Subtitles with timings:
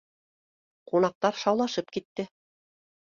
[0.91, 2.25] Ҡунаҡтар шаулашып китте